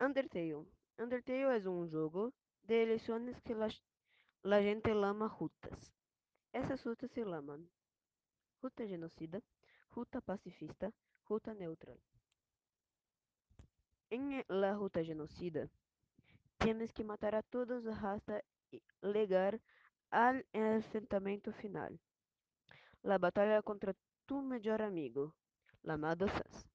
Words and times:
Undertale. 0.00 0.64
Undertale 0.96 1.56
es 1.56 1.66
un 1.66 1.90
juego 1.90 2.32
de 2.62 2.84
elecciones 2.84 3.40
que 3.42 3.54
la 4.42 4.62
gente 4.62 4.94
llama 4.94 5.28
rutas. 5.28 5.92
Essas 6.52 6.84
rutas 6.84 7.10
se 7.10 7.24
llaman 7.24 7.68
ruta 8.62 8.86
genocida, 8.86 9.40
ruta 9.94 10.20
pacifista, 10.20 10.92
ruta 11.28 11.52
neutral. 11.54 12.00
En 14.10 14.44
la 14.48 14.74
ruta 14.74 15.04
genocida, 15.04 15.68
tienes 16.58 16.92
que 16.92 17.04
matar 17.04 17.34
a 17.34 17.42
todos 17.42 17.84
hasta 17.86 18.42
llegar 19.02 19.60
al 20.10 20.46
enfrentamento 20.52 21.52
final. 21.52 21.98
La 23.02 23.18
batalla 23.18 23.62
contra 23.62 23.94
tu 24.26 24.42
melhor 24.42 24.80
amigo, 24.82 25.34
Lamado 25.82 26.26
Sans. 26.28 26.66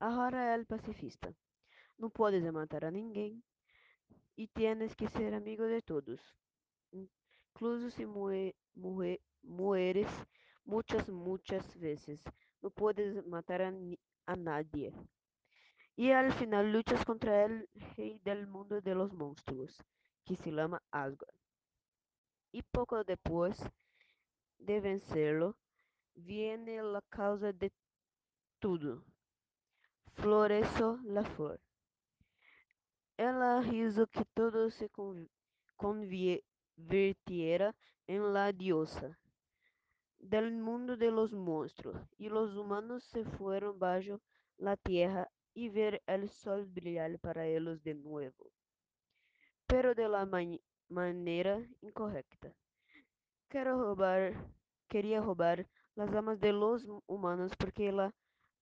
Agora 0.00 0.52
é 0.52 0.54
el 0.54 0.64
pacifista. 0.64 1.34
Não 1.98 2.08
podes 2.08 2.44
matar 2.52 2.84
a 2.84 2.90
ninguém 2.90 3.42
e 4.36 4.46
tienes 4.46 4.94
que 4.94 5.08
ser 5.08 5.34
amigo 5.34 5.66
de 5.66 5.82
todos. 5.82 6.20
Incluso 6.92 7.90
se 7.90 8.06
mueres 9.42 10.08
muitas, 10.64 11.08
muitas 11.08 11.74
vezes. 11.74 12.22
Não 12.62 12.70
podes 12.70 13.26
matar 13.26 13.60
a, 13.62 13.72
a 14.26 14.36
nadie. 14.36 14.92
E 15.96 16.12
al 16.12 16.30
final 16.32 16.70
lutas 16.70 17.04
contra 17.04 17.44
el 17.44 17.68
rei 17.96 18.20
del 18.20 18.46
mundo 18.46 18.80
de 18.80 18.94
los 18.94 19.12
monstruos, 19.12 19.76
que 20.24 20.36
se 20.36 20.52
chama 20.52 20.80
Asgard. 20.92 21.34
E 22.52 22.62
pouco 22.62 23.02
depois 23.02 23.58
de 24.56 24.80
vencerlo, 24.80 25.56
viene 26.14 26.80
la 26.82 27.02
causa 27.10 27.52
de 27.52 27.72
tudo. 28.60 29.04
Floresceu 30.14 31.00
la 31.02 31.24
flor. 31.24 31.58
Ela 33.18 33.62
hizo 33.72 34.06
que 34.06 34.24
todo 34.32 34.70
se 34.70 34.88
convirtiera 35.76 37.74
en 38.06 38.32
la 38.32 38.52
diosa 38.52 39.18
del 40.20 40.52
mundo 40.52 40.96
de 40.96 41.10
los 41.10 41.32
monstruos, 41.32 42.00
y 42.16 42.28
los 42.28 42.56
humanos 42.56 43.02
se 43.02 43.24
fueron 43.24 43.76
bajo 43.76 44.20
la 44.56 44.76
tierra 44.76 45.28
y 45.52 45.68
ver 45.68 46.00
el 46.06 46.28
sol 46.28 46.64
brillar 46.66 47.18
para 47.18 47.44
ellos 47.44 47.82
de 47.82 47.94
nuevo, 47.94 48.52
pero 49.66 49.96
de 49.96 50.08
la 50.08 50.24
man 50.24 50.60
manera 50.88 51.60
incorrecta. 51.80 52.54
Roubar 53.50 54.48
las 55.96 56.14
almas 56.14 56.38
de 56.38 56.52
los 56.52 56.86
humanos 57.06 57.50
porque 57.58 57.90
las 57.90 58.14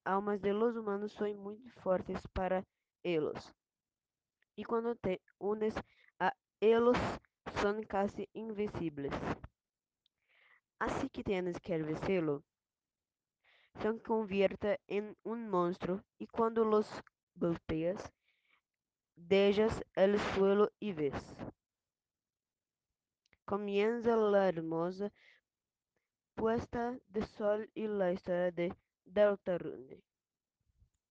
almas 0.02 0.40
de 0.40 0.54
los 0.54 0.76
humanos 0.76 1.12
son 1.12 1.36
muy 1.36 1.58
fuertes 1.82 2.26
para 2.32 2.64
ellos. 3.02 3.54
Y 4.56 4.64
cuando 4.64 4.96
te 4.96 5.22
unes 5.38 5.74
a 6.18 6.34
ellos 6.60 6.96
son 7.60 7.82
casi 7.84 8.28
invencibles. 8.32 9.12
Así 10.78 11.08
que 11.08 11.22
tienes 11.22 11.60
que 11.60 11.78
vencê-lo. 11.78 12.42
Se 13.80 14.00
convierte 14.00 14.80
en 14.86 15.16
un 15.22 15.48
monstruo 15.48 16.02
y 16.18 16.26
cuando 16.26 16.64
los 16.64 16.88
golpeas, 17.34 18.12
dejas 19.14 19.84
el 19.94 20.18
suelo 20.18 20.70
y 20.78 20.92
ves. 20.92 21.36
Comienza 23.44 24.16
la 24.16 24.48
hermosa 24.48 25.12
puesta 26.34 26.98
de 27.06 27.24
sol 27.24 27.70
y 27.74 27.86
la 27.86 28.12
historia 28.12 28.50
de 28.50 28.76
Deltarune. 29.04 30.02